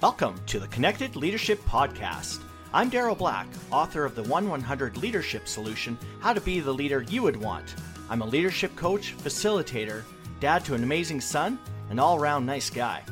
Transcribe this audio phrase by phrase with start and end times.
[0.00, 2.40] Welcome to the Connected Leadership Podcast.
[2.72, 7.02] I'm Daryl Black, author of the 1 100 Leadership Solution How to Be the Leader
[7.02, 7.74] You Would Want.
[8.08, 10.04] I'm a leadership coach, facilitator,
[10.38, 11.58] dad to an amazing son,
[11.90, 13.02] an all around nice guy.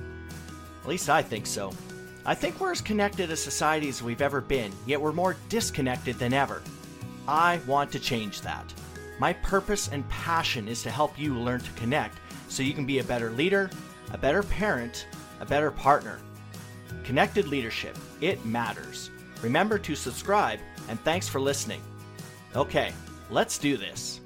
[0.81, 1.73] At least I think so.
[2.25, 6.21] I think we're as connected a society as we've ever been, yet we're more disconnected
[6.21, 6.63] than ever.
[7.27, 8.73] I want to change that.
[9.19, 12.19] My purpose and passion is to help you learn to connect
[12.49, 13.71] so you can be a better leader,
[14.13, 15.09] a better parent,
[15.41, 16.21] a better partner.
[17.05, 19.11] Connected leadership, it matters.
[19.43, 21.81] Remember to subscribe, and thanks for listening.
[22.55, 22.93] Okay,
[23.31, 24.21] let's do this.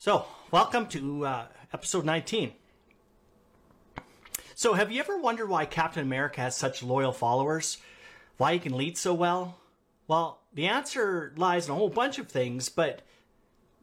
[0.00, 2.52] So, welcome to uh, episode 19.
[4.54, 7.78] So, have you ever wondered why Captain America has such loyal followers?
[8.38, 9.58] Why he can lead so well?
[10.06, 13.02] Well, the answer lies in a whole bunch of things, but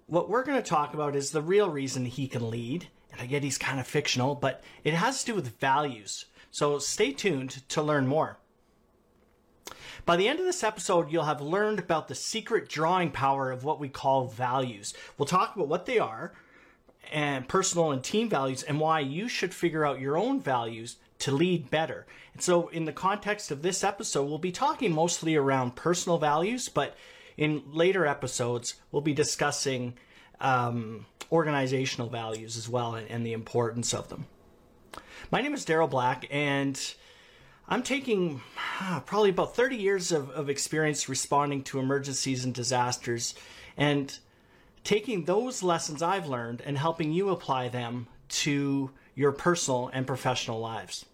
[0.07, 2.87] what we're going to talk about is the real reason he can lead.
[3.11, 6.25] And I get he's kind of fictional, but it has to do with values.
[6.51, 8.37] So stay tuned to learn more.
[10.05, 13.63] By the end of this episode, you'll have learned about the secret drawing power of
[13.63, 14.93] what we call values.
[15.17, 16.33] We'll talk about what they are,
[17.11, 21.31] and personal and team values, and why you should figure out your own values to
[21.31, 22.05] lead better.
[22.33, 26.69] And so, in the context of this episode, we'll be talking mostly around personal values,
[26.69, 26.95] but
[27.37, 29.97] in later episodes, we'll be discussing
[30.39, 34.25] um, organizational values as well and, and the importance of them.
[35.31, 36.79] My name is Daryl Black, and
[37.67, 43.33] I'm taking ah, probably about 30 years of, of experience responding to emergencies and disasters
[43.75, 44.17] and
[44.83, 50.59] taking those lessons I've learned and helping you apply them to your personal and professional
[50.59, 51.05] lives.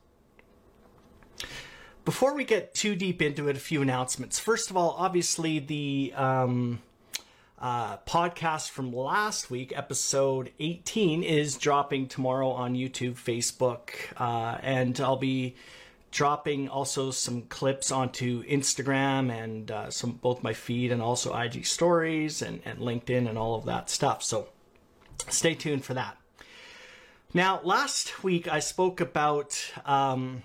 [2.03, 4.39] Before we get too deep into it, a few announcements.
[4.39, 6.79] First of all, obviously, the um,
[7.59, 14.99] uh, podcast from last week, episode 18, is dropping tomorrow on YouTube, Facebook, uh, and
[14.99, 15.55] I'll be
[16.09, 21.67] dropping also some clips onto Instagram and uh, some both my feed and also IG
[21.67, 24.23] stories and, and LinkedIn and all of that stuff.
[24.23, 24.49] So
[25.29, 26.17] stay tuned for that.
[27.31, 30.41] Now, last week I spoke about um,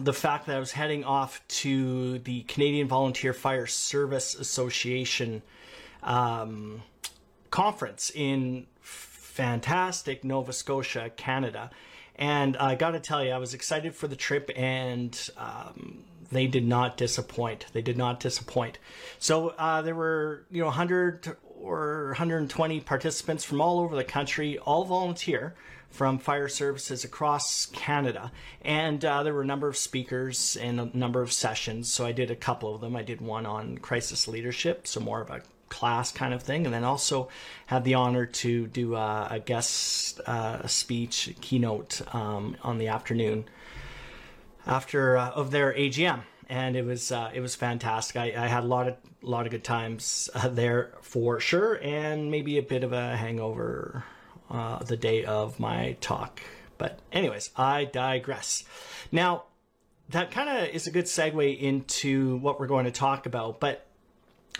[0.00, 5.42] the fact that I was heading off to the Canadian Volunteer Fire Service Association
[6.02, 6.82] um,
[7.50, 11.70] conference in fantastic Nova Scotia, Canada.
[12.16, 16.46] And I got to tell you, I was excited for the trip, and um, they
[16.46, 17.66] did not disappoint.
[17.72, 18.78] They did not disappoint.
[19.18, 24.58] So uh, there were, you know, 100 or 120 participants from all over the country,
[24.58, 25.54] all volunteer
[25.92, 28.32] from fire services across Canada.
[28.62, 31.92] And uh, there were a number of speakers and a number of sessions.
[31.92, 32.96] So I did a couple of them.
[32.96, 36.74] I did one on crisis leadership, so more of a class kind of thing, and
[36.74, 37.28] then also
[37.66, 43.44] had the honor to do a, a guest uh, speech, keynote um, on the afternoon
[44.66, 48.16] after uh, of their AGM, and it was uh, it was fantastic.
[48.16, 51.80] I, I, had a lot of a lot of good times uh, there for sure,
[51.82, 54.04] and maybe a bit of a hangover
[54.52, 56.40] uh, the day of my talk.
[56.78, 58.64] But, anyways, I digress.
[59.10, 59.44] Now,
[60.10, 63.58] that kind of is a good segue into what we're going to talk about.
[63.60, 63.86] But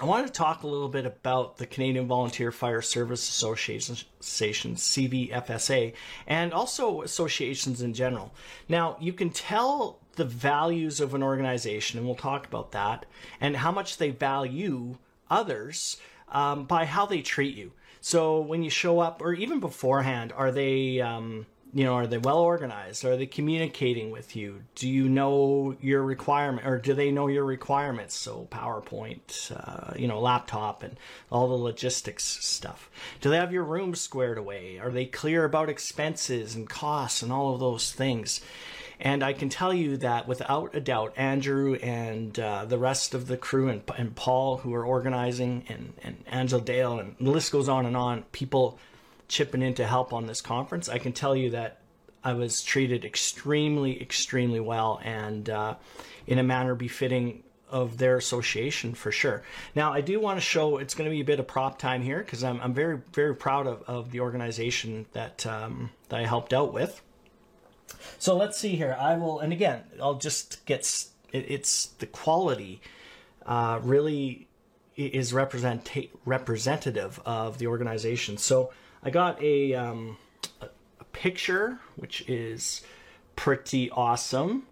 [0.01, 5.93] I want to talk a little bit about the Canadian Volunteer Fire Service Association, CVFSA,
[6.27, 8.33] and also associations in general.
[8.69, 13.05] Now, you can tell the values of an organization, and we'll talk about that,
[13.41, 14.97] and how much they value
[15.31, 15.99] others
[16.31, 17.73] um, by how they treat you.
[18.05, 22.19] So when you show up, or even beforehand, are they, um, you know, are they
[22.19, 23.05] well organized?
[23.05, 24.65] Are they communicating with you?
[24.75, 28.17] Do you know your requirement, or do they know your requirements?
[28.17, 30.97] So PowerPoint, uh, you know, laptop, and
[31.31, 32.91] all the logistics stuff.
[33.21, 34.81] Do they have your room squared away?
[34.81, 38.41] Are they clear about expenses and costs and all of those things?
[39.05, 43.27] And I can tell you that without a doubt, Andrew and uh, the rest of
[43.27, 47.51] the crew and, and Paul, who are organizing, and, and Angela Dale, and the list
[47.51, 48.79] goes on and on, people
[49.27, 51.79] chipping in to help on this conference, I can tell you that
[52.23, 55.75] I was treated extremely, extremely well and uh,
[56.29, 59.43] in a manner befitting of their association for sure.
[59.75, 62.03] Now, I do want to show it's going to be a bit of prop time
[62.03, 66.27] here because I'm, I'm very, very proud of, of the organization that, um, that I
[66.27, 67.03] helped out with.
[68.19, 68.97] So let's see here.
[68.99, 70.81] I will, and again, I'll just get
[71.33, 72.81] it, it's the quality
[73.47, 74.49] uh, really
[74.97, 75.91] is represent
[76.25, 78.39] representative of the organization.
[78.39, 78.73] So
[79.03, 80.17] I got a, um,
[80.61, 80.67] a,
[81.01, 82.83] a picture which is
[83.37, 84.65] pretty awesome.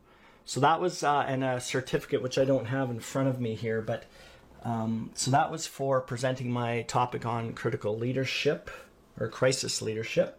[0.45, 3.55] So that was uh, and a certificate which I don't have in front of me
[3.55, 4.05] here, but
[4.63, 8.71] Um, so that was for presenting my topic on critical leadership
[9.19, 10.37] or crisis leadership.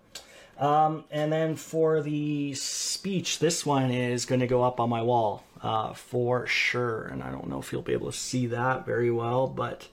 [0.61, 5.01] Um, and then for the speech, this one is going to go up on my
[5.01, 7.07] wall uh, for sure.
[7.07, 9.87] And I don't know if you'll be able to see that very well, but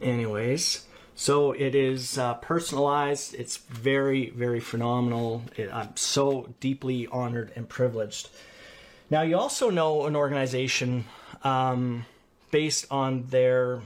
[0.00, 0.84] anyways.
[1.14, 3.34] So it is uh, personalized.
[3.34, 5.44] It's very, very phenomenal.
[5.56, 8.30] It, I'm so deeply honored and privileged.
[9.10, 11.04] Now, you also know an organization
[11.44, 12.06] um,
[12.50, 13.82] based on their,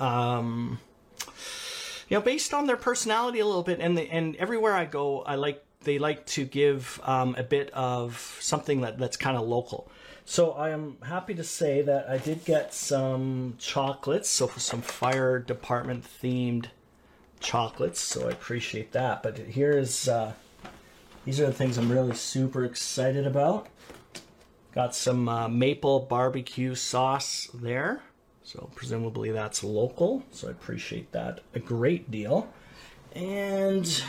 [0.00, 0.80] um,
[2.12, 3.80] you know, based on their personality a little bit.
[3.80, 7.70] And the, and everywhere I go, I like they like to give um, a bit
[7.72, 9.90] of something that, that's kind of local.
[10.26, 14.82] So I am happy to say that I did get some chocolates, so for some
[14.82, 16.66] fire department themed
[17.40, 18.00] chocolates.
[18.02, 19.22] So I appreciate that.
[19.22, 20.34] But here is uh,
[21.24, 23.68] these are the things I'm really super excited about.
[24.74, 28.02] Got some uh, maple barbecue sauce there.
[28.44, 30.24] So presumably that's local.
[30.32, 32.48] So I appreciate that a great deal.
[33.14, 34.02] And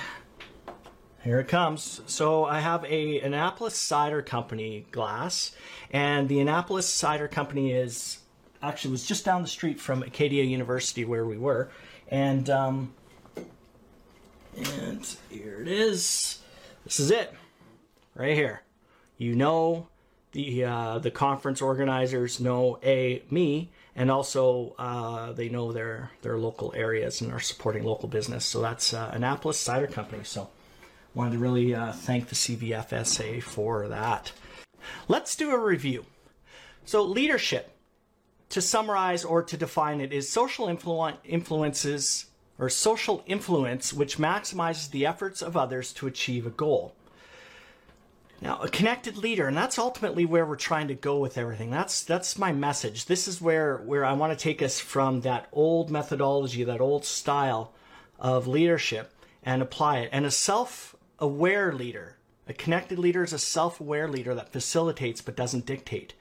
[1.24, 2.02] here it comes.
[2.06, 5.56] So I have a Annapolis Cider Company glass,
[5.92, 8.20] and the Annapolis Cider Company is
[8.62, 11.70] actually was just down the street from Acadia University where we were,
[12.10, 12.94] and um,
[14.58, 16.40] and here it is.
[16.84, 17.34] This is it,
[18.16, 18.64] right here.
[19.18, 19.88] You know,
[20.34, 26.38] the uh, the conference organizers know a me, and also uh, they know their their
[26.38, 28.46] local areas and are supporting local business.
[28.46, 30.24] So that's uh, Annapolis Cider Company.
[30.24, 30.50] So
[31.14, 34.32] wanted to really uh, thank the CVFSA for that.
[35.08, 36.06] Let's do a review.
[36.86, 37.76] So, leadership,
[38.50, 42.26] to summarize or to define it, is social influ- influences
[42.60, 46.96] or social influence which maximizes the efforts of others to achieve a goal.
[48.42, 51.72] Now, a connected leader, and that's ultimately where we're trying to go with everything.
[51.72, 53.06] That's that's my message.
[53.06, 57.06] This is where where I want to take us from that old methodology, that old
[57.06, 57.74] style
[58.20, 59.14] of leadership,
[59.44, 60.10] and apply it.
[60.12, 62.18] And a self aware leader.
[62.46, 66.14] A connected leader is a self aware leader that facilitates but doesn't dictate.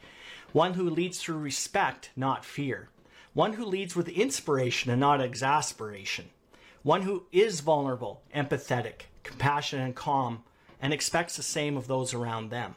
[0.53, 2.89] One who leads through respect, not fear.
[3.33, 6.31] One who leads with inspiration and not exasperation.
[6.83, 10.45] One who is vulnerable, empathetic, compassionate, and calm,
[10.83, 12.75] and expects the same of those around them.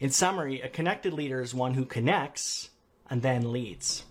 [0.00, 2.70] In summary, a connected leader is one who connects
[3.10, 4.04] and then leads.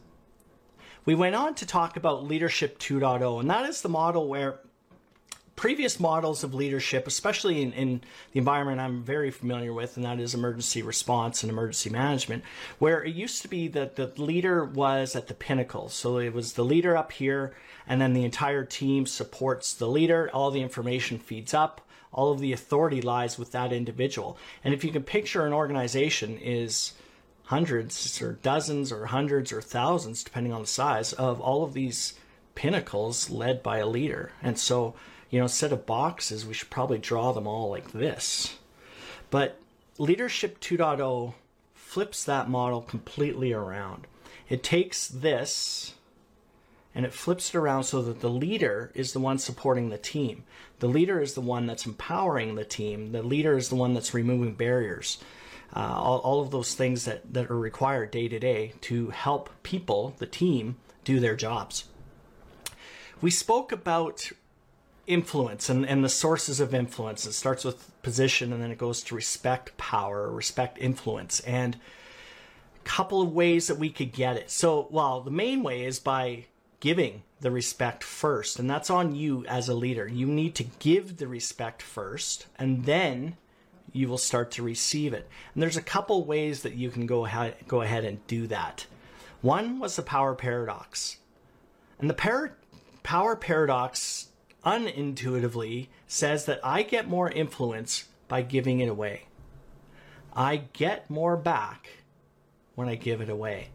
[1.05, 4.59] We went on to talk about Leadership 2.0, and that is the model where
[5.55, 8.01] previous models of leadership, especially in, in,
[8.33, 12.43] the environment I'm very familiar with, and that is emergency response and emergency management,
[12.79, 15.87] where it used to be that the leader was at the pinnacle.
[15.87, 17.55] So it was the leader up here,
[17.87, 20.29] and then the entire team supports the leader.
[20.33, 21.86] All the information feeds up.
[22.17, 24.37] All of the authority lies with that individual.
[24.63, 26.91] And if you can picture an organization is
[27.45, 32.15] hundreds or dozens or hundreds or thousands, depending on the size, of all of these
[32.55, 34.33] pinnacles led by a leader.
[34.43, 34.95] And so
[35.29, 38.57] you know, instead of boxes, we should probably draw them all like this.
[39.29, 39.59] But
[39.97, 41.33] Leadership 2.0
[41.73, 44.05] flips that model completely around.
[44.47, 45.95] It takes this
[46.97, 50.43] and it flips it around so that the leader is the one supporting the team.
[50.79, 53.11] The leader is the one that's empowering the team.
[53.11, 55.19] The leader is the one that's removing barriers.
[55.75, 59.51] Uh, all, all of those things that, that are required day to day to help
[59.61, 61.83] people, the team, do their jobs.
[63.21, 64.31] We spoke about
[65.05, 67.27] influence and, and the sources of influence.
[67.27, 72.89] It starts with position and then it goes to respect power, respect influence, and a
[72.89, 74.49] couple of ways that we could get it.
[74.49, 76.45] So, well, the main way is by
[76.79, 80.07] giving the respect first, and that's on you as a leader.
[80.07, 83.37] You need to give the respect first, and then
[83.91, 85.27] you will start to receive it.
[85.53, 88.85] And there's a couple ways that you can go ahead, go ahead and do that.
[89.41, 91.17] One was the power paradox.
[91.99, 92.57] And the par-
[93.03, 94.29] power paradox
[94.65, 99.23] unintuitively says that I get more influence by giving it away.
[100.35, 101.89] I get more back
[102.75, 103.69] when I give it away.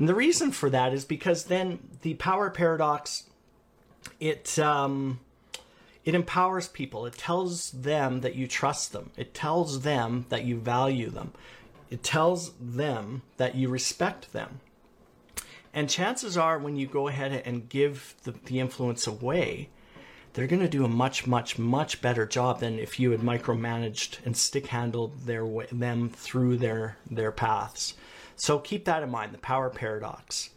[0.00, 3.24] And the reason for that is because then the power paradox
[4.18, 5.20] it um,
[6.06, 7.04] it empowers people.
[7.04, 9.10] It tells them that you trust them.
[9.18, 11.34] It tells them that you value them.
[11.90, 14.60] It tells them that you respect them.
[15.74, 19.68] And chances are, when you go ahead and give the, the influence away,
[20.32, 24.24] they're going to do a much, much, much better job than if you had micromanaged
[24.24, 27.92] and stick handled their them through their their paths.
[28.40, 29.34] So keep that in mind.
[29.34, 30.48] The power paradox.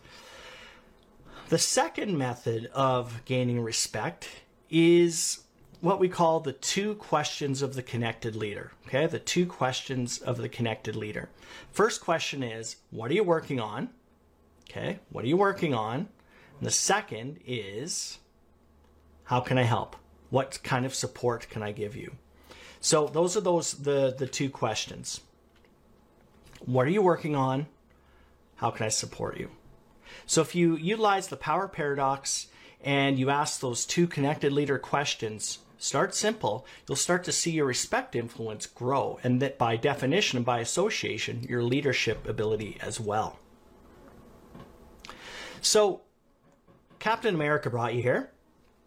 [1.49, 4.29] The second method of gaining respect
[4.69, 5.43] is
[5.81, 8.71] what we call the two questions of the connected leader.
[8.87, 11.27] Okay, the two questions of the connected leader.
[11.73, 13.89] First question is, what are you working on?
[14.69, 16.07] Okay, what are you working on?
[16.59, 18.19] And the second is,
[19.25, 19.97] how can I help?
[20.29, 22.13] What kind of support can I give you?
[22.79, 25.19] So those are those the the two questions.
[26.65, 27.67] What are you working on?
[28.55, 29.49] How can I support you?
[30.25, 32.47] So if you utilize the power paradox
[32.81, 37.65] and you ask those two connected leader questions, start simple, you'll start to see your
[37.65, 43.39] respect influence grow, and that by definition and by association, your leadership ability as well.
[45.61, 46.01] So,
[46.99, 48.32] Captain America brought you here.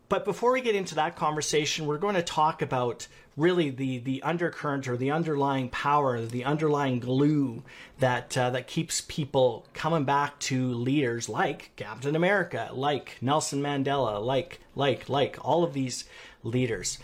[0.09, 4.23] But before we get into that conversation, we're going to talk about really the, the
[4.23, 7.63] undercurrent or the underlying power, the underlying glue
[7.99, 14.25] that uh, that keeps people coming back to leaders like Captain America, like Nelson Mandela,
[14.25, 16.05] like like like all of these
[16.45, 16.99] leaders.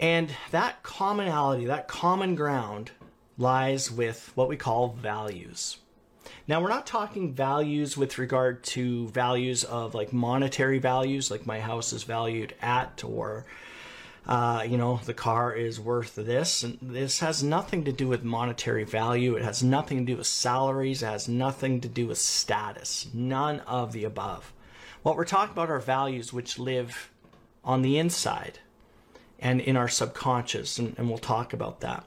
[0.00, 2.90] And that commonality, that common ground
[3.36, 5.78] lies with what we call values.
[6.46, 11.60] Now, we're not talking values with regard to values of like monetary values, like my
[11.60, 13.44] house is valued at, or,
[14.26, 16.62] uh, you know, the car is worth this.
[16.62, 19.36] And this has nothing to do with monetary value.
[19.36, 21.02] It has nothing to do with salaries.
[21.02, 23.08] It has nothing to do with status.
[23.12, 24.52] None of the above.
[25.02, 27.10] What we're talking about are values which live
[27.64, 28.58] on the inside
[29.38, 32.04] and in our subconscious, and, and we'll talk about that.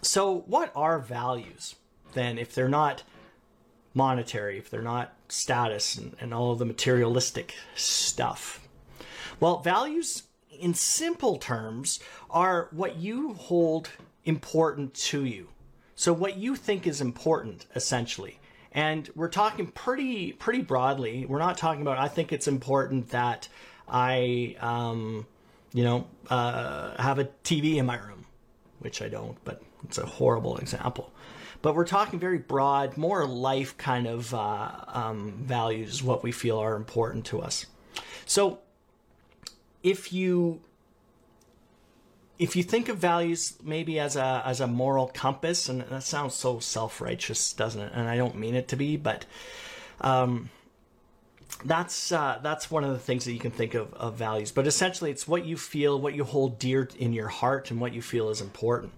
[0.00, 1.76] So, what are values
[2.14, 3.02] then if they're not
[3.94, 8.66] monetary, if they're not status and, and all of the materialistic stuff.
[9.40, 13.90] Well, values in simple terms are what you hold
[14.24, 15.48] important to you.
[15.94, 18.38] So what you think is important essentially.
[18.70, 21.26] And we're talking pretty pretty broadly.
[21.26, 23.48] We're not talking about I think it's important that
[23.88, 25.26] I um,
[25.74, 28.24] you know, uh, have a TV in my room,
[28.78, 31.12] which I don't, but it's a horrible example
[31.62, 36.58] but we're talking very broad, more life kind of uh, um, values, what we feel
[36.58, 37.66] are important to us.
[38.26, 38.58] So
[39.82, 40.60] if you
[42.38, 46.34] if you think of values maybe as a as a moral compass, and that sounds
[46.34, 47.92] so self righteous, doesn't it?
[47.94, 49.24] And I don't mean it to be, but
[50.00, 50.50] um,
[51.64, 54.50] that's uh, that's one of the things that you can think of of values.
[54.50, 57.92] But essentially, it's what you feel, what you hold dear in your heart, and what
[57.92, 58.92] you feel is important.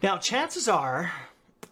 [0.00, 1.12] Now, chances are,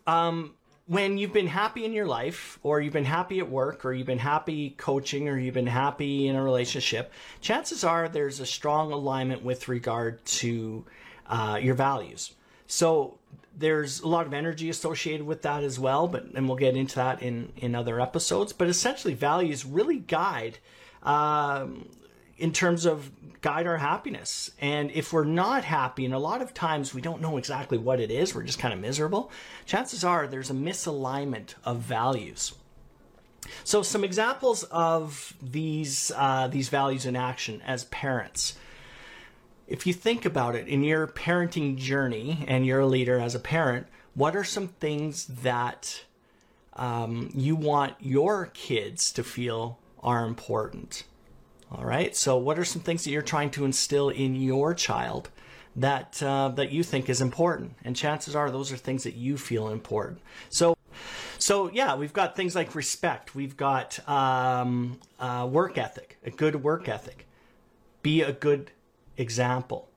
[0.06, 0.54] um,
[0.87, 4.06] when you've been happy in your life, or you've been happy at work, or you've
[4.06, 8.90] been happy coaching, or you've been happy in a relationship, chances are there's a strong
[8.90, 10.85] alignment with regard to
[11.28, 12.35] uh, your values.
[12.66, 13.18] So
[13.56, 16.97] there's a lot of energy associated with that as well, but and we'll get into
[16.97, 18.52] that in in other episodes.
[18.52, 20.59] But essentially, values really guide
[21.04, 21.88] um,
[22.38, 24.50] in terms of guide our happiness.
[24.61, 28.00] And if we're not happy, and a lot of times we don't know exactly what
[28.00, 29.31] it is, we're just kind of miserable,
[29.64, 32.55] chances are there's a misalignment of values.
[33.64, 38.57] So, some examples of these uh, these values in action as parents.
[39.69, 43.40] If you think about it in your parenting journey, and you're a leader as a
[43.40, 46.05] parent, what are some things that
[46.75, 51.05] um, you want your kids to feel are important?
[51.71, 52.15] All right.
[52.15, 55.31] So, what are some things that you're trying to instill in your child
[55.75, 57.75] that uh, that you think is important?
[57.85, 60.21] And chances are those are things that you feel important.
[60.49, 60.77] So,
[61.39, 63.35] so yeah, we've got things like respect.
[63.35, 67.27] We've got um, uh, work ethic, a good work ethic.
[68.03, 68.71] Be a good
[69.17, 69.89] example.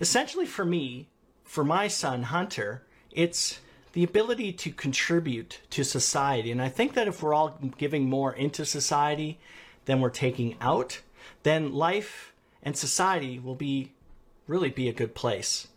[0.00, 1.08] Essentially, for me,
[1.44, 3.60] for my son Hunter, it's
[3.94, 6.52] the ability to contribute to society.
[6.52, 9.40] And I think that if we're all giving more into society
[9.86, 11.00] than we're taking out,
[11.46, 13.92] then life and society will be
[14.48, 15.68] really be a good place.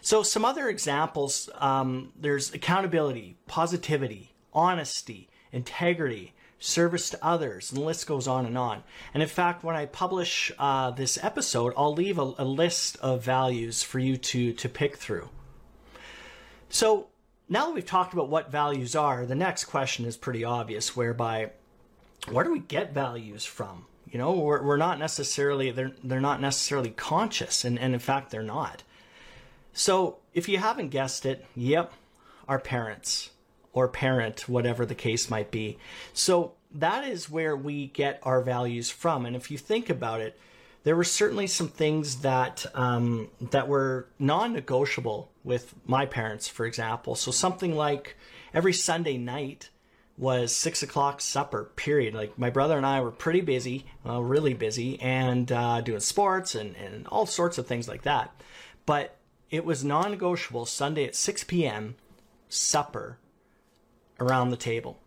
[0.00, 7.84] So, some other examples um, there's accountability, positivity, honesty, integrity, service to others, and the
[7.84, 8.82] list goes on and on.
[9.14, 13.22] And in fact, when I publish uh, this episode, I'll leave a, a list of
[13.22, 15.28] values for you to, to pick through.
[16.68, 17.06] So,
[17.48, 21.52] now that we've talked about what values are, the next question is pretty obvious, whereby
[22.30, 23.86] where do we get values from?
[24.14, 28.30] You know, we're, we're not necessarily they're they're not necessarily conscious, and, and in fact
[28.30, 28.84] they're not.
[29.72, 31.92] So if you haven't guessed it, yep,
[32.46, 33.30] our parents
[33.72, 35.78] or parent, whatever the case might be.
[36.12, 39.26] So that is where we get our values from.
[39.26, 40.38] And if you think about it,
[40.84, 47.16] there were certainly some things that um, that were non-negotiable with my parents, for example.
[47.16, 48.16] So something like
[48.54, 49.70] every Sunday night
[50.16, 55.00] was six o'clock supper period like my brother and i were pretty busy really busy
[55.00, 58.30] and uh, doing sports and, and all sorts of things like that
[58.86, 59.16] but
[59.50, 61.96] it was non-negotiable sunday at 6 p.m
[62.48, 63.18] supper
[64.20, 64.98] around the table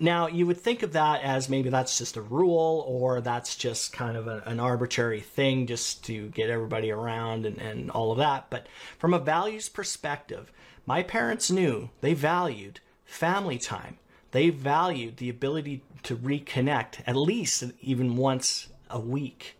[0.00, 3.92] Now, you would think of that as maybe that's just a rule or that's just
[3.92, 8.18] kind of a, an arbitrary thing just to get everybody around and, and all of
[8.18, 8.50] that.
[8.50, 8.66] But
[8.98, 10.50] from a values perspective,
[10.86, 13.98] my parents knew they valued family time.
[14.34, 19.56] They valued the ability to reconnect at least even once a week.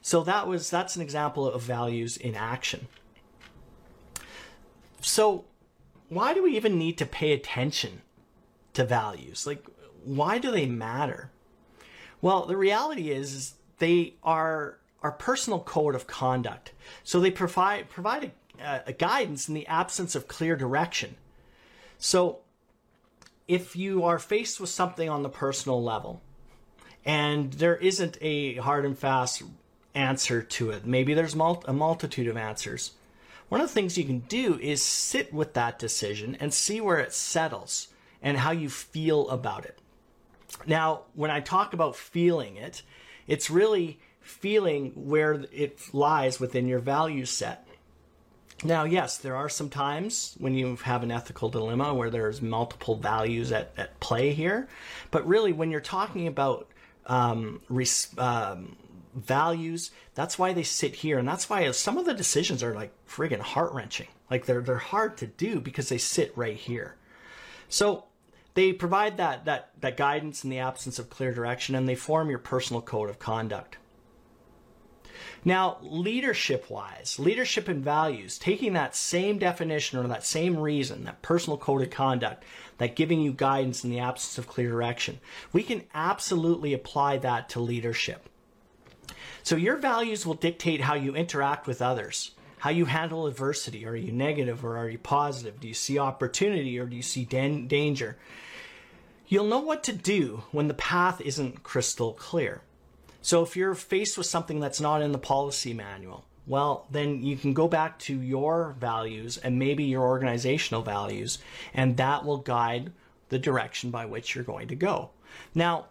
[0.00, 2.88] So that was that's an example of values in action.
[5.02, 5.44] So
[6.08, 8.00] why do we even need to pay attention
[8.72, 9.46] to values?
[9.46, 9.66] Like,
[10.02, 11.30] why do they matter?
[12.22, 16.72] Well, the reality is, is they are our personal code of conduct.
[17.04, 21.16] So they provide provide a, a guidance in the absence of clear direction.
[21.98, 22.40] So
[23.48, 26.20] if you are faced with something on the personal level
[27.04, 29.42] and there isn't a hard and fast
[29.94, 32.92] answer to it, maybe there's mul- a multitude of answers.
[33.48, 36.98] One of the things you can do is sit with that decision and see where
[36.98, 37.88] it settles
[38.20, 39.78] and how you feel about it.
[40.66, 42.82] Now, when I talk about feeling it,
[43.26, 47.65] it's really feeling where it lies within your value set.
[48.64, 52.96] Now, yes, there are some times when you have an ethical dilemma where there's multiple
[52.96, 54.66] values at, at play here.
[55.10, 56.68] But really, when you're talking about
[57.04, 58.76] um, res- um,
[59.14, 61.18] values, that's why they sit here.
[61.18, 64.08] And that's why some of the decisions are like friggin' heart wrenching.
[64.30, 66.96] Like they're, they're hard to do because they sit right here.
[67.68, 68.04] So
[68.54, 72.30] they provide that, that, that guidance in the absence of clear direction and they form
[72.30, 73.76] your personal code of conduct.
[75.44, 81.22] Now, leadership wise, leadership and values, taking that same definition or that same reason, that
[81.22, 82.44] personal code of conduct,
[82.78, 85.20] that giving you guidance in the absence of clear direction,
[85.52, 88.28] we can absolutely apply that to leadership.
[89.42, 93.86] So, your values will dictate how you interact with others, how you handle adversity.
[93.86, 95.60] Are you negative or are you positive?
[95.60, 98.16] Do you see opportunity or do you see dan- danger?
[99.28, 102.62] You'll know what to do when the path isn't crystal clear.
[103.22, 107.36] So if you're faced with something that's not in the policy manual, well, then you
[107.36, 111.38] can go back to your values and maybe your organizational values,
[111.74, 112.92] and that will guide
[113.28, 115.10] the direction by which you're going to go.
[115.54, 115.86] Now,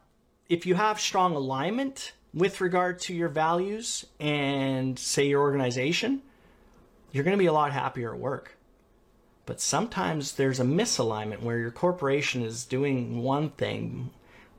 [0.48, 6.22] if you have strong alignment with regard to your values and, say, your organization,
[7.12, 8.58] you're going to be a lot happier at work.
[9.46, 14.12] But sometimes there's a misalignment where your corporation is doing one thing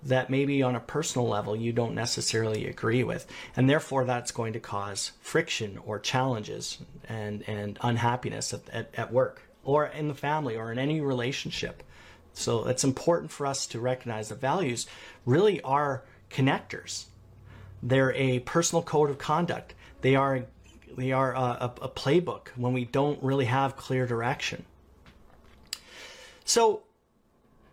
[0.08, 3.26] that maybe on a personal level you don't necessarily agree with.
[3.56, 9.12] And therefore, that's going to cause friction or challenges and, and unhappiness at, at, at
[9.12, 11.82] work or in the family or in any relationship.
[12.32, 14.86] So it's important for us to recognize that values
[15.24, 17.06] really are connectors.
[17.82, 19.74] They're a personal code of conduct.
[20.02, 20.44] They are
[20.96, 24.64] they are a, a, playbook when we don't really have clear direction.
[26.44, 26.84] So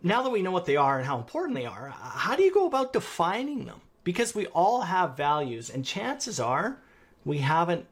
[0.03, 2.53] now that we know what they are and how important they are, how do you
[2.53, 3.81] go about defining them?
[4.03, 6.77] Because we all have values, and chances are
[7.23, 7.85] we haven't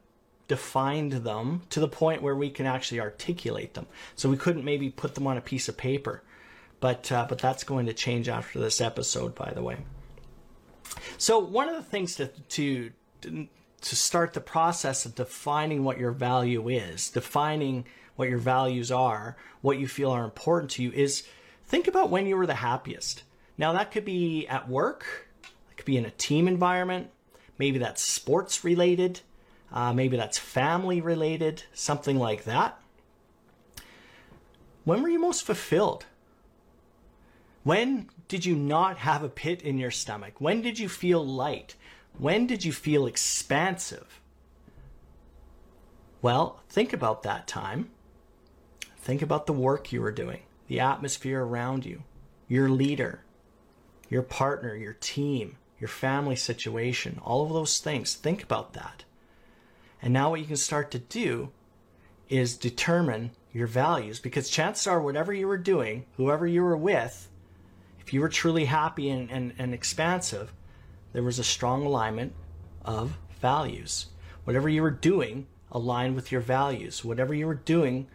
[0.49, 3.87] defined them to the point where we can actually articulate them.
[4.17, 6.23] So we couldn't maybe put them on a piece of paper.
[6.81, 9.77] But, uh, but that's going to change after this episode, by the way.
[11.17, 16.11] So one of the things to, to, to start the process of defining what your
[16.11, 17.85] value is, defining
[18.17, 21.23] what your values are, what you feel are important to you is
[21.71, 23.23] think about when you were the happiest.
[23.57, 25.29] Now, that could be at work,
[25.71, 27.09] it could be in a team environment,
[27.57, 29.21] maybe that's sports related,
[29.71, 32.77] uh, maybe that's family related, something like that.
[34.83, 36.05] When were you most fulfilled?
[37.63, 40.33] When did you not have a pit in your stomach?
[40.39, 41.75] When did you feel light?
[42.17, 44.19] When did you feel expansive?
[46.21, 47.91] Well, think about that time.
[48.97, 52.01] Think about the work you were doing the atmosphere around you,
[52.47, 53.25] your leader,
[54.09, 58.13] your partner, your team, your family situation, all of those things.
[58.13, 59.03] Think about that.
[60.01, 61.51] And now, what you can start to do
[62.29, 67.27] is determine your values because chances are, whatever you were doing, whoever you were with,
[67.99, 70.53] if you were truly happy and, and, and expansive,
[71.11, 72.31] there was a strong alignment
[72.85, 74.05] of values.
[74.45, 77.03] Whatever you were doing aligned with your values.
[77.03, 78.07] Whatever you were doing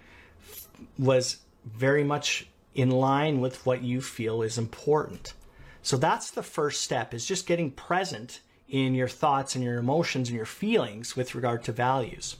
[0.98, 1.36] was
[1.66, 5.34] very much in line with what you feel is important.
[5.82, 10.28] So that's the first step is just getting present in your thoughts and your emotions
[10.28, 12.36] and your feelings with regard to values.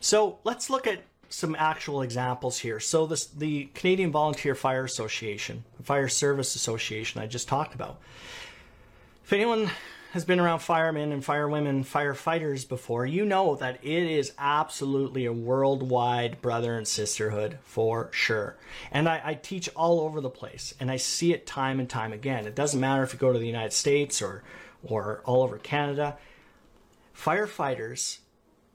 [0.00, 2.80] So let's look at some actual examples here.
[2.80, 8.00] So this the Canadian Volunteer Fire Association, Fire Service Association I just talked about.
[9.24, 9.70] If anyone
[10.12, 15.32] has been around firemen and firewomen, firefighters before, you know that it is absolutely a
[15.32, 18.56] worldwide brother and sisterhood for sure.
[18.90, 22.12] And I, I, teach all over the place, and I see it time and time
[22.12, 22.46] again.
[22.46, 24.42] It doesn't matter if you go to the United States or
[24.82, 26.16] or all over Canada.
[27.16, 28.18] Firefighters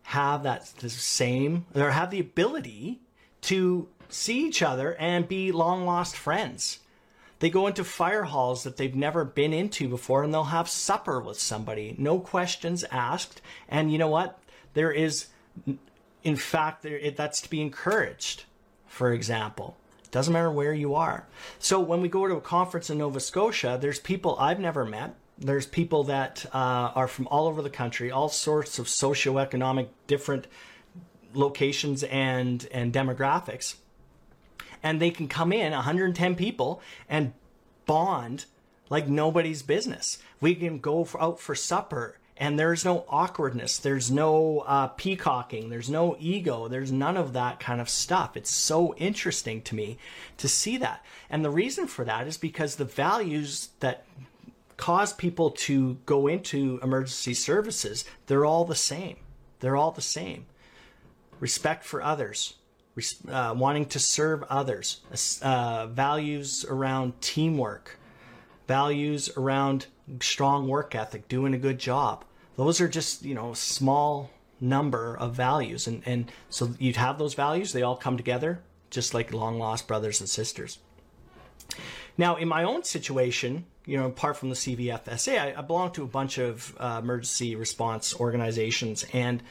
[0.03, 2.99] have that the same or have the ability
[3.41, 6.79] to see each other and be long lost friends
[7.41, 11.19] they go into fire halls that they've never been into before and they'll have supper
[11.19, 11.95] with somebody.
[11.97, 13.41] No questions asked.
[13.67, 14.39] And you know what?
[14.75, 15.25] There is,
[16.23, 18.45] in fact, there, it, that's to be encouraged,
[18.85, 19.75] for example.
[20.11, 21.25] Doesn't matter where you are.
[21.57, 25.15] So when we go to a conference in Nova Scotia, there's people I've never met.
[25.39, 30.45] There's people that uh, are from all over the country, all sorts of socioeconomic different
[31.33, 33.75] locations and and demographics
[34.83, 37.33] and they can come in 110 people and
[37.85, 38.45] bond
[38.89, 40.17] like nobody's business.
[40.39, 43.77] We can go for, out for supper and there's no awkwardness.
[43.77, 45.69] There's no uh, peacocking.
[45.69, 46.67] There's no ego.
[46.67, 48.35] There's none of that kind of stuff.
[48.35, 49.99] It's so interesting to me
[50.37, 51.05] to see that.
[51.29, 54.05] And the reason for that is because the values that
[54.75, 59.17] cause people to go into emergency services, they're all the same.
[59.59, 60.47] They're all the same.
[61.39, 62.55] Respect for others,
[63.29, 65.01] uh, wanting to serve others,
[65.41, 67.97] uh, values around teamwork,
[68.67, 69.87] values around
[70.19, 72.25] strong work ethic, doing a good job.
[72.57, 75.87] Those are just, you know, small number of values.
[75.87, 79.87] And, and so you'd have those values, they all come together, just like long lost
[79.87, 80.79] brothers and sisters.
[82.17, 86.03] Now, in my own situation, you know, apart from the CVFSA, I, I belong to
[86.03, 89.41] a bunch of uh, emergency response organizations, and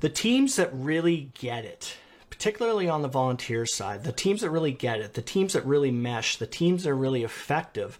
[0.00, 1.96] the teams that really get it,
[2.40, 5.90] particularly on the volunteer side, the teams that really get it, the teams that really
[5.90, 7.98] mesh, the teams that are really effective,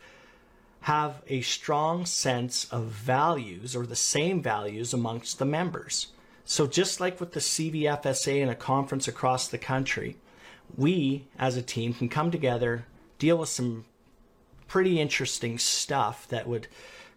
[0.81, 6.07] have a strong sense of values or the same values amongst the members.
[6.47, 10.17] So, just like with the CVFSA and a conference across the country,
[10.75, 12.87] we as a team can come together,
[13.19, 13.85] deal with some
[14.69, 16.67] pretty interesting stuff that would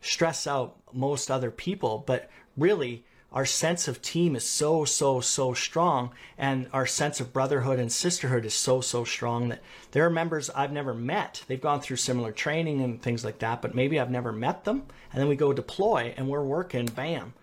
[0.02, 5.54] stress out most other people, but really our sense of team is so so so
[5.54, 10.10] strong and our sense of brotherhood and sisterhood is so so strong that there are
[10.10, 11.44] members I've never met.
[11.48, 14.84] They've gone through similar training and things like that but maybe I've never met them.
[15.12, 17.34] And then we go deploy and we're working bam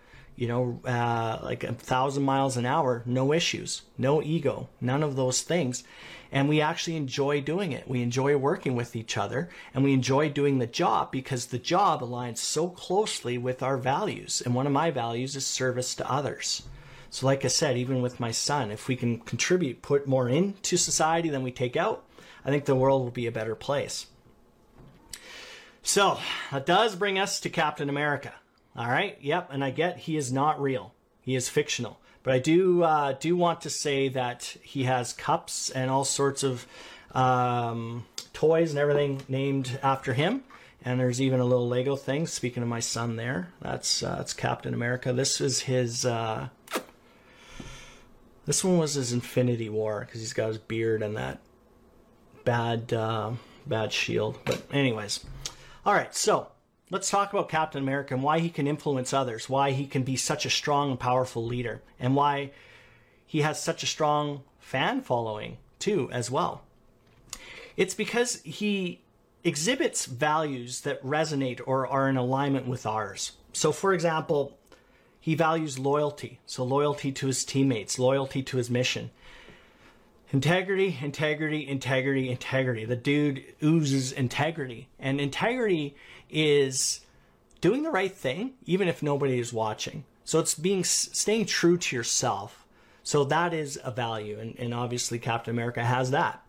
[0.41, 5.15] you know uh, like a thousand miles an hour no issues no ego none of
[5.15, 5.85] those things
[6.33, 7.89] and we actually enjoy doing it.
[7.89, 12.03] We enjoy working with each other and we enjoy doing the job because the job
[12.03, 14.41] aligns so closely with our values.
[14.45, 16.63] And one of my values is service to others.
[17.11, 20.77] So, like I said, even with my son, if we can contribute, put more into
[20.77, 22.05] society than we take out,
[22.45, 24.07] I think the world will be a better place.
[25.83, 26.21] So,
[26.53, 28.35] that does bring us to Captain America.
[28.77, 31.99] All right, yep, and I get he is not real, he is fictional.
[32.23, 36.43] But I do uh, do want to say that he has cups and all sorts
[36.43, 36.67] of
[37.13, 40.45] um, toys and everything named after him.
[40.83, 42.27] And there's even a little Lego thing.
[42.27, 45.13] Speaking of my son, there, that's uh, that's Captain America.
[45.13, 46.07] This is his.
[46.07, 46.49] Uh,
[48.47, 51.41] this one was his Infinity War because he's got his beard and that
[52.45, 53.33] bad uh,
[53.67, 54.39] bad shield.
[54.45, 55.25] But anyways,
[55.85, 56.15] all right.
[56.15, 56.49] So
[56.93, 60.17] Let's talk about Captain America and why he can influence others, why he can be
[60.17, 62.51] such a strong and powerful leader, and why
[63.25, 66.63] he has such a strong fan following too as well.
[67.77, 69.01] It's because he
[69.45, 73.33] exhibits values that resonate or are in alignment with ours.
[73.53, 74.59] So for example,
[75.21, 79.11] he values loyalty, so loyalty to his teammates, loyalty to his mission.
[80.33, 82.85] Integrity, integrity, integrity, integrity.
[82.85, 84.89] The dude oozes integrity.
[84.99, 85.97] And integrity
[86.29, 87.01] is
[87.61, 90.05] doing the right thing, even if nobody is watching.
[90.25, 92.65] So it's being staying true to yourself.
[93.03, 96.45] So that is a value, and, and obviously Captain America has that.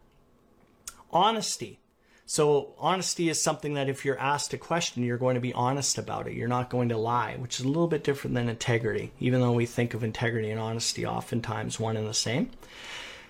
[1.09, 1.79] Honesty.
[2.25, 5.97] So honesty is something that if you're asked a question, you're going to be honest
[5.97, 6.33] about it.
[6.33, 9.51] You're not going to lie, which is a little bit different than integrity, even though
[9.51, 12.51] we think of integrity and honesty oftentimes one and the same.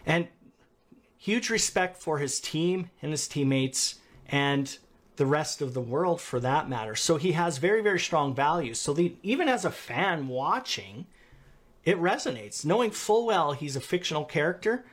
[0.05, 0.27] And
[1.21, 4.79] huge respect for his team and his teammates and
[5.17, 6.95] the rest of the world for that matter.
[6.95, 8.79] So he has very, very strong values.
[8.79, 11.05] So the, even as a fan watching,
[11.86, 12.65] it resonates.
[12.65, 14.84] Knowing full well he's a fictional character,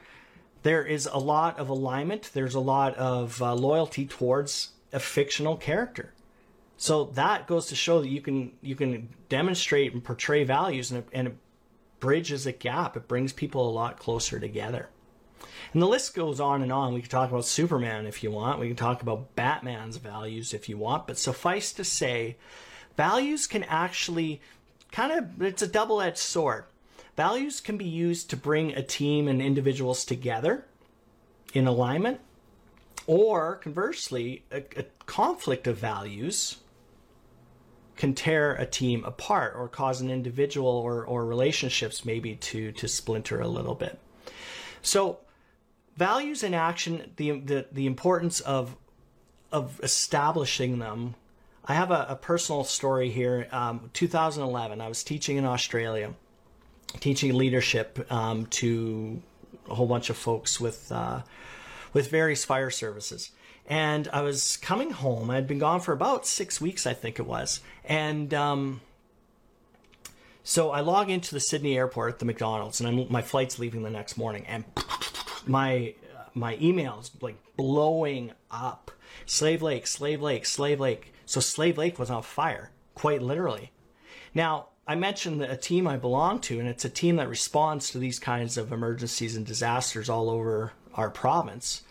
[0.65, 5.57] there is a lot of alignment, there's a lot of uh, loyalty towards a fictional
[5.57, 6.13] character.
[6.77, 11.05] So that goes to show that you can you can demonstrate and portray values and
[11.05, 11.37] it, and it
[12.01, 12.99] bridges a gap.
[12.99, 14.91] It brings people a lot closer together.
[15.73, 16.95] And the list goes on and on.
[16.95, 18.59] We could talk about Superman if you want.
[18.59, 21.07] We can talk about Batman's values if you want.
[21.07, 22.37] But suffice to say
[22.97, 24.41] values can actually
[24.93, 26.65] kind of, it's a double edged sword.
[27.17, 30.65] Values can be used to bring a team and individuals together
[31.53, 32.21] in alignment,
[33.07, 36.59] or conversely, a, a conflict of values
[37.97, 42.87] can tear a team apart or cause an individual or, or relationships maybe to, to
[42.87, 43.99] splinter a little bit.
[44.83, 45.19] So,
[45.99, 48.77] values in action, the, the, the importance of,
[49.53, 51.17] of establishing them.
[51.65, 53.47] I have a, a personal story here.
[53.53, 56.15] Um, 2011, I was teaching in Australia,
[57.01, 59.21] teaching leadership um, to
[59.69, 61.23] a whole bunch of folks with, uh,
[61.93, 63.33] with various fire services
[63.69, 65.31] and I was coming home.
[65.31, 68.81] I'd been gone for about six weeks, I think it was, and um,
[70.43, 73.83] so I log into the Sydney airport at the McDonald's, and I'm, my flight's leaving
[73.83, 74.65] the next morning, and
[75.47, 75.95] my
[76.35, 78.91] my emails like blowing up.
[79.27, 81.13] Slave Lake, Slave Lake, Slave Lake.
[81.27, 83.73] So Slave Lake was on fire, quite literally.
[84.35, 87.99] Now, I mentioned a team I belong to, and it's a team that responds to
[87.99, 91.83] these kinds of emergencies and disasters all over our province.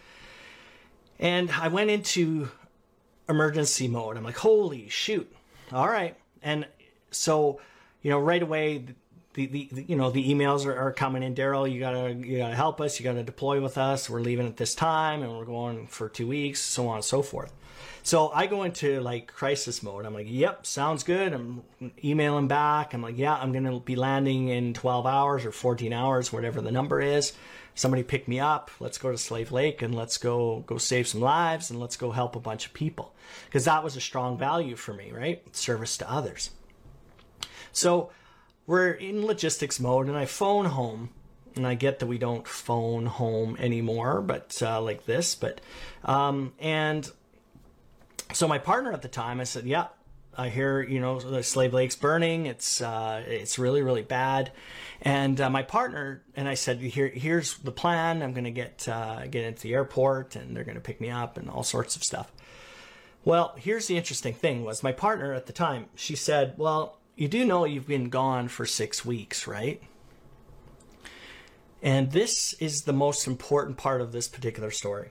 [1.19, 2.49] And I went into
[3.29, 4.17] emergency mode.
[4.17, 5.31] I'm like, holy shoot.
[5.71, 6.15] All right.
[6.41, 6.67] And
[7.11, 7.59] so,
[8.01, 8.85] you know, right away,
[9.45, 11.35] the, the, you know the emails are, are coming in.
[11.35, 12.99] Daryl, you gotta you gotta help us.
[12.99, 14.09] You gotta deploy with us.
[14.09, 17.21] We're leaving at this time, and we're going for two weeks, so on and so
[17.21, 17.53] forth.
[18.01, 20.05] So I go into like crisis mode.
[20.05, 21.33] I'm like, yep, sounds good.
[21.33, 21.61] I'm
[22.03, 22.93] emailing back.
[22.93, 26.71] I'm like, yeah, I'm gonna be landing in 12 hours or 14 hours, whatever the
[26.71, 27.33] number is
[27.77, 28.71] somebody pick me up.
[28.79, 32.09] Let's go to Slave Lake and let's go go save some lives and let's go
[32.11, 33.13] help a bunch of people
[33.45, 35.55] because that was a strong value for me, right?
[35.55, 36.49] Service to others.
[37.71, 38.09] So
[38.67, 41.09] we're in logistics mode, and I phone home.
[41.55, 45.33] And I get that we don't phone home anymore, but uh, like this.
[45.33, 45.59] But
[46.05, 47.09] um, and
[48.31, 49.87] so my partner at the time, I said, "Yeah,
[50.37, 52.45] I hear you know the Slave Lake's burning.
[52.45, 54.51] It's uh, it's really really bad."
[55.01, 58.23] And uh, my partner and I said, Here, here's the plan.
[58.23, 61.09] I'm going to get uh, get into the airport, and they're going to pick me
[61.09, 62.31] up, and all sorts of stuff.
[63.23, 65.87] Well, here's the interesting thing: was my partner at the time.
[65.95, 69.81] She said, "Well, you do know you've been gone for six weeks, right?"
[71.81, 75.09] And this is the most important part of this particular story.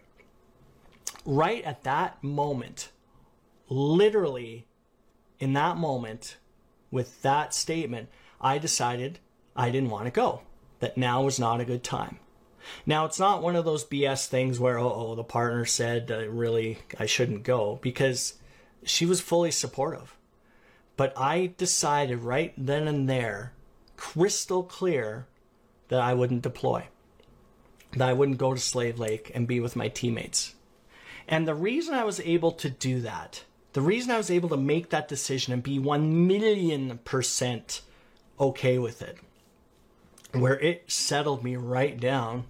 [1.24, 2.90] Right at that moment,
[3.68, 4.66] literally
[5.38, 6.36] in that moment,
[6.90, 8.08] with that statement,
[8.40, 9.18] I decided
[9.54, 10.42] I didn't want to go,
[10.80, 12.18] that now was not a good time.
[12.84, 16.28] Now, it's not one of those BS things where, oh, oh the partner said uh,
[16.28, 18.34] really I shouldn't go because
[18.84, 20.15] she was fully supportive.
[20.96, 23.52] But I decided right then and there,
[23.96, 25.26] crystal clear,
[25.88, 26.88] that I wouldn't deploy,
[27.92, 30.54] that I wouldn't go to Slave Lake and be with my teammates.
[31.28, 34.56] And the reason I was able to do that, the reason I was able to
[34.56, 37.82] make that decision and be 1 million percent
[38.40, 39.18] okay with it,
[40.32, 42.44] where it settled me right down.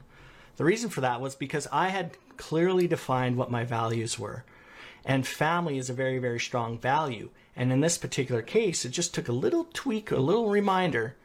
[0.56, 4.44] The reason for that was because I had clearly defined what my values were.
[5.04, 7.30] And family is a very, very strong value.
[7.56, 11.16] And in this particular case, it just took a little tweak, a little reminder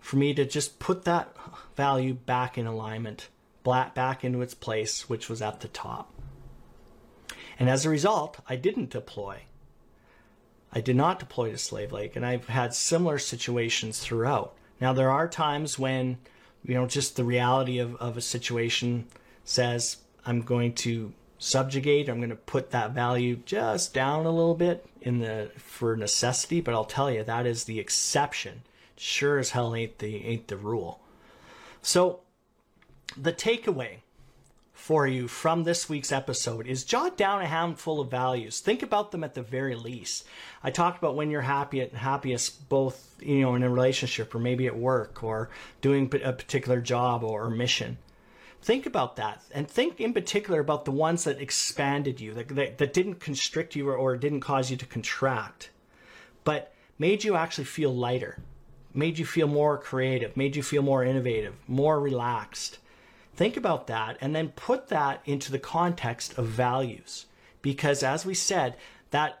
[0.00, 1.34] for me to just put that
[1.76, 3.28] value back in alignment,
[3.62, 6.12] back into its place, which was at the top.
[7.58, 9.42] And as a result, I didn't deploy.
[10.72, 14.56] I did not deploy to Slave Lake, and I've had similar situations throughout.
[14.80, 16.18] Now, there are times when,
[16.64, 19.06] you know, just the reality of, of a situation
[19.44, 21.12] says, I'm going to
[21.44, 25.96] subjugate, I'm going to put that value just down a little bit in the for
[25.96, 28.62] necessity, but I'll tell you that is the exception.
[28.96, 31.00] Sure as hell ain't the ain't the rule.
[31.82, 32.20] So
[33.16, 33.98] the takeaway
[34.72, 38.60] for you from this week's episode is jot down a handful of values.
[38.60, 40.24] Think about them at the very least.
[40.62, 44.38] I talked about when you're happy at happiest, both you know in a relationship or
[44.38, 45.50] maybe at work or
[45.82, 47.98] doing a particular job or mission.
[48.64, 52.78] Think about that and think in particular about the ones that expanded you, that, that,
[52.78, 55.70] that didn't constrict you or, or didn't cause you to contract,
[56.42, 58.38] but made you actually feel lighter,
[58.92, 62.78] made you feel more creative, made you feel more innovative, more relaxed
[63.36, 67.26] Think about that and then put that into the context of values.
[67.62, 68.76] Because as we said,
[69.10, 69.40] that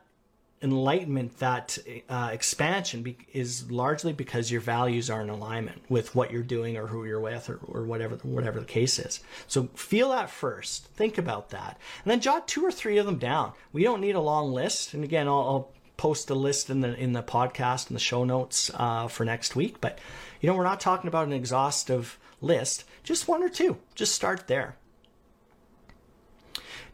[0.64, 6.32] enlightenment, that uh, expansion be- is largely because your values are in alignment with what
[6.32, 9.20] you're doing or who you're with or, or whatever, whatever the case is.
[9.46, 10.86] So feel that first.
[10.94, 11.78] Think about that.
[12.02, 13.52] And then jot two or three of them down.
[13.72, 14.94] We don't need a long list.
[14.94, 18.24] And again, I'll, I'll post a list in the in the podcast and the show
[18.24, 19.80] notes uh, for next week.
[19.80, 19.98] But
[20.40, 23.76] you know, we're not talking about an exhaustive list, just one or two.
[23.94, 24.76] Just start there.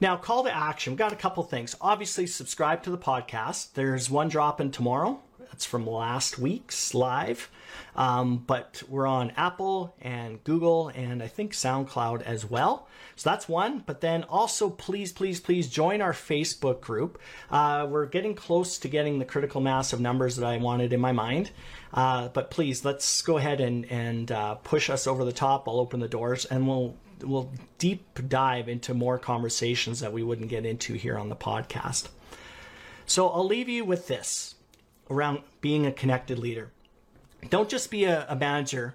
[0.01, 0.95] Now, call to action.
[0.95, 1.77] We've got a couple things.
[1.79, 3.75] Obviously, subscribe to the podcast.
[3.75, 5.21] There's one dropping tomorrow.
[5.39, 7.51] That's from last week's live.
[7.95, 12.89] Um, but we're on Apple and Google and I think SoundCloud as well.
[13.17, 13.83] So that's one.
[13.85, 17.21] But then also, please, please, please join our Facebook group.
[17.51, 21.01] Uh, we're getting close to getting the critical mass of numbers that I wanted in
[21.01, 21.51] my mind.
[21.93, 25.69] Uh, but please, let's go ahead and, and uh, push us over the top.
[25.69, 30.49] I'll open the doors and we'll we'll deep dive into more conversations that we wouldn't
[30.49, 32.09] get into here on the podcast.
[33.07, 34.55] So I'll leave you with this
[35.11, 36.71] around being a connected leader.
[37.49, 38.95] Don't just be a, a manager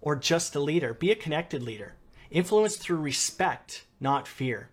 [0.00, 1.94] or just a leader, be a connected leader.
[2.30, 4.70] Influence through respect, not fear.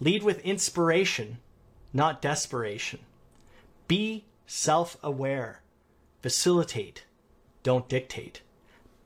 [0.00, 1.38] Lead with inspiration,
[1.92, 3.00] not desperation.
[3.88, 5.62] Be self aware.
[6.22, 7.04] Facilitate,
[7.62, 8.40] don't dictate.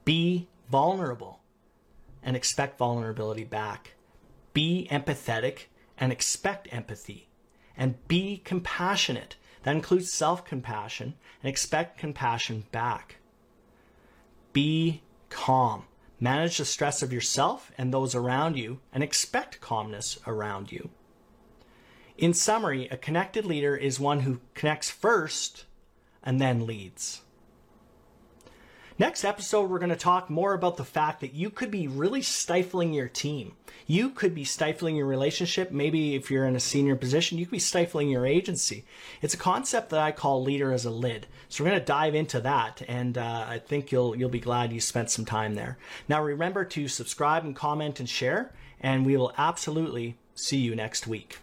[0.04, 1.39] Be vulnerable
[2.22, 3.94] and expect vulnerability back.
[4.52, 5.66] Be empathetic
[5.98, 7.28] and expect empathy.
[7.76, 9.36] And be compassionate.
[9.62, 13.16] That includes self compassion and expect compassion back.
[14.52, 15.84] Be calm.
[16.18, 20.90] Manage the stress of yourself and those around you and expect calmness around you.
[22.18, 25.64] In summary, a connected leader is one who connects first
[26.22, 27.22] and then leads.
[29.00, 32.20] Next episode, we're going to talk more about the fact that you could be really
[32.20, 33.54] stifling your team.
[33.86, 35.70] You could be stifling your relationship.
[35.72, 38.84] Maybe if you're in a senior position, you could be stifling your agency.
[39.22, 41.26] It's a concept that I call leader as a lid.
[41.48, 44.70] So we're going to dive into that, and uh, I think you'll you'll be glad
[44.70, 45.78] you spent some time there.
[46.06, 51.06] Now remember to subscribe and comment and share, and we will absolutely see you next
[51.06, 51.38] week.